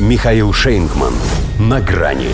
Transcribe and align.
Михаил 0.00 0.52
Шейнгман. 0.52 1.14
На 1.60 1.80
грани. 1.80 2.30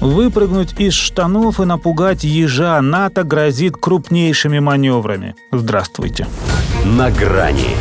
Выпрыгнуть 0.00 0.74
из 0.80 0.94
штанов 0.94 1.60
и 1.60 1.64
напугать 1.64 2.24
ежа 2.24 2.80
НАТО 2.80 3.24
грозит 3.24 3.76
крупнейшими 3.76 4.58
маневрами. 4.58 5.34
Здравствуйте. 5.52 6.26
На 6.86 7.10
грани. 7.10 7.76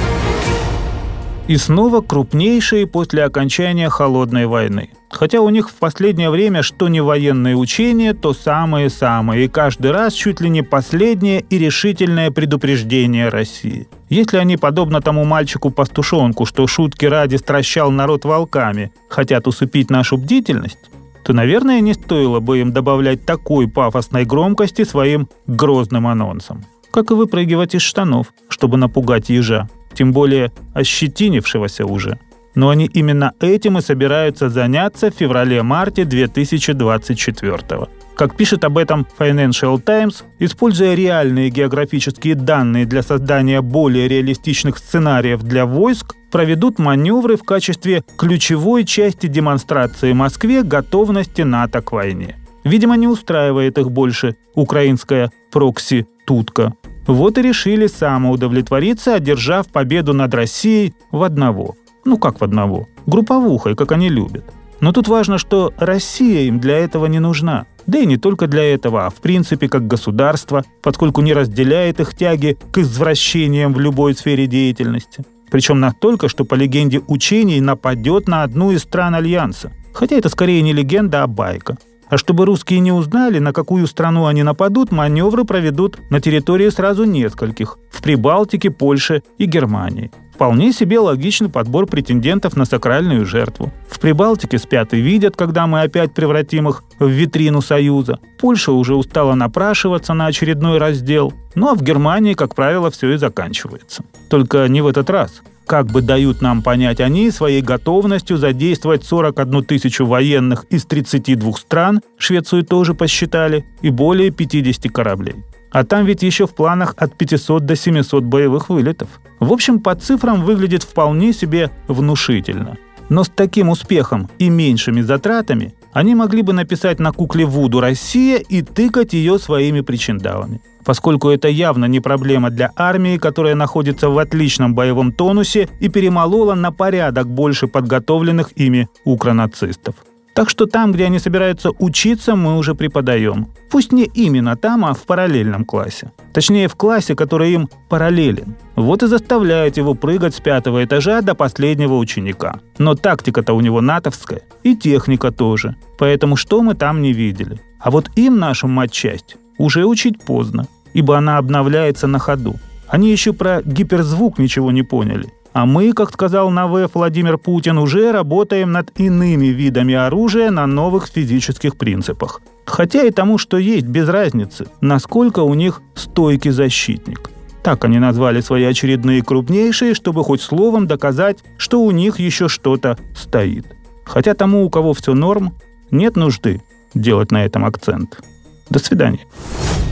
И 1.52 1.58
снова 1.58 2.00
крупнейшие 2.00 2.88
после 2.88 3.26
окончания 3.26 3.90
Холодной 3.90 4.46
войны. 4.46 4.92
Хотя 5.10 5.42
у 5.42 5.50
них 5.50 5.70
в 5.70 5.74
последнее 5.74 6.30
время 6.30 6.64
что 6.64 6.88
не 6.88 7.02
военные 7.02 7.58
учения, 7.58 8.14
то 8.14 8.34
самые-самые, 8.34 9.44
и 9.44 9.48
каждый 9.50 9.92
раз 9.92 10.14
чуть 10.14 10.40
ли 10.40 10.50
не 10.50 10.62
последнее 10.62 11.42
и 11.42 11.58
решительное 11.58 12.32
предупреждение 12.32 13.28
России. 13.28 13.90
Если 14.08 14.38
они, 14.38 14.56
подобно 14.56 15.02
тому 15.02 15.26
мальчику-пастушонку, 15.26 16.46
что 16.46 16.66
шутки 16.68 17.04
ради 17.04 17.36
стращал 17.36 17.92
народ 17.92 18.24
волками, 18.24 18.94
хотят 19.10 19.46
усыпить 19.46 19.90
нашу 19.90 20.16
бдительность, 20.16 20.90
то, 21.26 21.34
наверное, 21.34 21.82
не 21.82 21.96
стоило 21.96 22.40
бы 22.40 22.62
им 22.62 22.72
добавлять 22.72 23.26
такой 23.26 23.68
пафосной 23.68 24.24
громкости 24.24 24.86
своим 24.86 25.28
грозным 25.48 26.08
анонсом. 26.08 26.64
Как 26.92 27.12
и 27.12 27.14
выпрыгивать 27.14 27.76
из 27.76 27.82
штанов, 27.82 28.28
чтобы 28.48 28.78
напугать 28.78 29.30
ежа, 29.30 29.68
тем 30.02 30.14
более 30.14 30.52
ощетинившегося 30.74 31.86
уже– 31.86 32.18
но 32.56 32.68
они 32.68 32.86
именно 32.86 33.34
этим 33.40 33.78
и 33.78 33.82
собираются 33.82 34.50
заняться 34.50 35.10
в 35.10 35.16
феврале-марте 35.16 36.06
2024 36.06 37.88
как 38.16 38.36
пишет 38.36 38.64
об 38.66 38.78
этом 38.78 39.08
Financial 39.18 39.82
Times, 39.82 40.26
используя 40.38 40.96
реальные 40.96 41.50
географические 41.50 42.36
данные 42.36 42.86
для 42.86 43.04
создания 43.04 43.62
более 43.62 44.08
реалистичных 44.08 44.78
сценариев 44.78 45.42
для 45.42 45.66
войск, 45.66 46.16
проведут 46.30 46.78
маневры 46.78 47.36
в 47.36 47.44
качестве 47.44 48.04
ключевой 48.18 48.84
части 48.84 49.28
демонстрации 49.28 50.14
Москве 50.14 50.62
готовности 50.62 51.42
НАТО 51.44 51.82
к 51.82 51.94
войне. 51.94 52.36
Видимо, 52.64 52.96
не 52.96 53.08
устраивает 53.08 53.78
их 53.78 53.90
больше 53.90 54.36
украинская 54.56 55.32
прокси-тутка. 55.52 56.74
Вот 57.08 57.38
и 57.38 57.42
решили 57.42 57.88
самоудовлетвориться, 57.88 59.16
одержав 59.16 59.68
победу 59.68 60.14
над 60.14 60.34
Россией 60.34 60.94
в 61.12 61.24
одного– 61.24 61.76
ну 62.06 62.18
как 62.18 62.42
в 62.42 62.44
одного? 62.44 62.88
Групповухой, 63.06 63.76
как 63.76 63.92
они 63.92 64.10
любят. 64.10 64.44
Но 64.80 64.92
тут 64.92 65.08
важно, 65.08 65.38
что 65.38 65.74
Россия 65.78 66.42
им 66.42 66.60
для 66.60 66.78
этого 66.78 67.06
не 67.06 67.20
нужна. 67.20 67.66
Да 67.86 68.00
и 68.00 68.06
не 68.06 68.18
только 68.18 68.48
для 68.48 68.64
этого, 68.64 69.06
а 69.06 69.10
в 69.10 69.16
принципе 69.16 69.70
как 69.70 69.88
государство, 69.88 70.64
поскольку 70.82 71.22
не 71.22 71.34
разделяет 71.34 72.00
их 72.00 72.16
тяги 72.16 72.58
к 72.72 72.80
извращениям 72.80 73.74
в 73.74 73.80
любой 73.80 74.16
сфере 74.16 74.48
деятельности. 74.48 75.24
Причем 75.52 75.80
настолько, 75.80 76.30
что 76.30 76.46
по 76.46 76.56
легенде 76.56 77.02
учений 77.08 77.60
нападет 77.60 78.28
на 78.28 78.44
одну 78.44 78.72
из 78.72 78.82
стран 78.82 79.16
Альянса. 79.16 79.72
Хотя 79.94 80.16
это 80.16 80.30
скорее 80.30 80.62
не 80.62 80.74
легенда, 80.74 81.24
а 81.24 81.28
байка. 81.28 81.78
А 82.12 82.18
чтобы 82.18 82.46
русские 82.46 82.82
не 82.82 82.92
узнали, 82.92 83.40
на 83.40 83.54
какую 83.54 83.88
страну 83.88 84.26
они 84.26 84.44
нападут, 84.44 84.92
маневры 84.92 85.46
проведут 85.46 85.98
на 86.10 86.20
территории 86.20 86.68
сразу 86.70 87.06
нескольких– 87.06 87.80
в 87.90 88.02
Прибалтике, 88.02 88.70
Польше 88.70 89.24
и 89.38 89.46
Германии. 89.46 90.12
Вполне 90.34 90.72
себе 90.72 91.00
логичный 91.00 91.50
подбор 91.50 91.86
претендентов 91.86 92.56
на 92.56 92.66
сакральную 92.66 93.26
жертву. 93.26 93.72
В 93.88 94.00
Прибалтике 94.00 94.58
спят 94.58 94.94
и 94.94 95.02
видят, 95.02 95.36
когда 95.36 95.68
мы 95.68 95.82
опять 95.82 96.14
превратим 96.14 96.70
их 96.70 96.84
в 97.00 97.08
витрину 97.08 97.62
Союза. 97.62 98.20
Польша 98.40 98.72
уже 98.72 98.96
устала 98.96 99.36
напрашиваться 99.36 100.14
на 100.14 100.28
очередной 100.28 100.78
раздел. 100.78 101.34
Ну 101.54 101.70
а 101.70 101.76
в 101.76 101.84
Германии, 101.84 102.34
как 102.34 102.56
правило, 102.56 102.90
все 102.90 103.14
и 103.14 103.18
заканчивается. 103.18 104.04
Только 104.30 104.68
не 104.68 104.82
в 104.82 104.88
этот 104.88 105.10
раз. 105.10 105.42
Как 105.68 105.88
бы 105.88 106.02
дают 106.02 106.42
нам 106.42 106.64
понять 106.64 107.00
они 107.00 107.32
своей 107.32 107.62
готовностью 107.62 108.38
задействовать 108.38 109.06
41 109.06 109.64
тысячу 109.64 110.06
военных 110.06 110.66
из 110.70 110.86
32 110.86 111.54
стран, 111.54 112.02
Швецию 112.18 112.64
тоже 112.64 112.94
посчитали, 112.94 113.66
и 113.82 113.90
более 113.90 114.32
50 114.32 114.92
кораблей. 114.92 115.36
А 115.72 115.84
там 115.84 116.06
ведь 116.06 116.22
еще 116.22 116.48
в 116.48 116.54
планах 116.54 116.94
от 116.98 117.18
500 117.18 117.66
до 117.66 117.76
700 117.76 118.24
боевых 118.24 118.70
вылетов. 118.70 119.08
В 119.40 119.52
общем, 119.54 119.80
по 119.80 119.96
цифрам 119.96 120.44
выглядит 120.44 120.84
вполне 120.84 121.34
себе 121.34 121.72
внушительно. 121.88 122.78
Но 123.10 123.24
с 123.24 123.30
таким 123.30 123.70
успехом 123.70 124.30
и 124.38 124.50
меньшими 124.50 125.02
затратами 125.02 125.74
они 125.94 126.16
могли 126.16 126.42
бы 126.42 126.54
написать 126.54 127.00
на 127.00 127.12
кукле 127.12 127.46
Вуду 127.46 127.80
«Россия» 127.82 128.38
и 128.38 128.62
тыкать 128.62 129.14
ее 129.14 129.40
своими 129.40 129.82
причиндалами. 129.82 130.62
Поскольку 130.86 131.30
это 131.30 131.48
явно 131.48 131.86
не 131.86 132.00
проблема 132.00 132.50
для 132.50 132.72
армии, 132.76 133.18
которая 133.18 133.56
находится 133.56 134.10
в 134.10 134.18
отличном 134.18 134.74
боевом 134.74 135.12
тонусе 135.12 135.70
и 135.80 135.90
перемолола 135.90 136.56
на 136.56 136.72
порядок 136.72 137.28
больше 137.30 137.68
подготовленных 137.68 138.52
ими 138.56 138.88
укронацистов. 139.04 139.96
Так 140.34 140.50
что 140.50 140.66
там, 140.66 140.92
где 140.92 141.06
они 141.06 141.20
собираются 141.20 141.72
учиться, 141.80 142.36
мы 142.36 142.58
уже 142.58 142.74
преподаем. 142.74 143.48
Пусть 143.70 143.92
не 143.92 144.06
именно 144.06 144.56
там, 144.56 144.86
а 144.86 144.94
в 144.94 145.02
параллельном 145.02 145.66
классе. 145.66 146.12
Точнее, 146.34 146.68
в 146.68 146.76
классе, 146.76 147.16
который 147.16 147.52
им 147.52 147.70
параллелен. 147.90 148.56
Вот 148.76 149.04
и 149.04 149.08
заставляют 149.08 149.78
его 149.78 149.94
прыгать 149.94 150.36
с 150.36 150.40
пятого 150.40 150.84
этажа 150.84 151.22
до 151.22 151.36
последнего 151.36 151.96
ученика. 151.96 152.60
Но 152.78 152.96
тактика-то 152.96 153.54
у 153.54 153.62
него 153.62 153.82
натовская. 153.82 154.42
И 154.64 154.76
техника 154.76 155.32
тоже. 155.32 155.76
Поэтому 155.98 156.38
что 156.38 156.62
мы 156.62 156.76
там 156.76 157.02
не 157.02 157.14
видели? 157.14 157.60
А 157.80 157.92
вот 157.92 158.10
им 158.16 158.40
нашу 158.40 158.68
матчасть 158.68 159.36
уже 159.58 159.86
учить 159.86 160.24
поздно, 160.24 160.68
ибо 160.94 161.18
она 161.18 161.38
обновляется 161.38 162.08
на 162.08 162.20
ходу. 162.20 162.56
Они 162.88 163.12
еще 163.12 163.34
про 163.34 163.62
гиперзвук 163.64 164.40
ничего 164.40 164.72
не 164.72 164.84
поняли. 164.84 165.30
А 165.54 165.66
мы, 165.66 165.92
как 165.94 166.12
сказал 166.12 166.50
на 166.50 166.68
Владимир 166.68 167.38
Путин, 167.38 167.78
уже 167.78 168.12
работаем 168.12 168.72
над 168.72 168.98
иными 169.00 169.48
видами 169.48 169.94
оружия 169.94 170.50
на 170.50 170.66
новых 170.66 171.08
физических 171.08 171.76
принципах. 171.76 172.42
Хотя 172.66 173.04
и 173.04 173.12
тому, 173.12 173.38
что 173.38 173.58
есть, 173.58 173.86
без 173.86 174.08
разницы, 174.08 174.68
насколько 174.80 175.42
у 175.42 175.54
них 175.54 175.82
стойкий 175.94 176.52
защитник. 176.52 177.30
Так 177.64 177.84
они 177.86 178.00
назвали 178.00 178.42
свои 178.42 178.64
очередные 178.64 179.22
крупнейшие, 179.22 179.94
чтобы 179.94 180.24
хоть 180.24 180.42
словом 180.42 180.88
доказать, 180.88 181.40
что 181.58 181.84
у 181.84 181.92
них 181.92 182.20
еще 182.20 182.48
что-то 182.48 182.98
стоит. 183.16 183.66
Хотя 184.06 184.34
тому, 184.34 184.66
у 184.66 184.70
кого 184.70 184.94
все 184.94 185.14
норм, 185.14 185.54
нет 185.92 186.16
нужды 186.16 186.62
делать 186.94 187.32
на 187.32 187.46
этом 187.46 187.66
акцент. 187.66 188.22
До 188.70 188.80
свидания. 188.80 189.26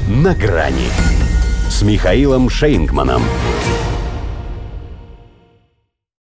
На 0.08 0.34
грани 0.34 0.88
с 1.70 1.82
Михаилом 1.82 2.50
Шейнгманом. 2.50 3.22